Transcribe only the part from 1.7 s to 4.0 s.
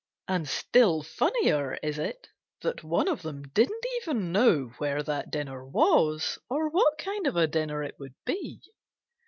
is it that one of them didn't